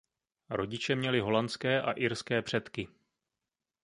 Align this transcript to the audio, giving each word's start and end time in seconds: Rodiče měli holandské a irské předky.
Rodiče 0.49 0.95
měli 0.95 1.19
holandské 1.19 1.81
a 1.81 1.91
irské 1.91 2.41
předky. 2.41 2.87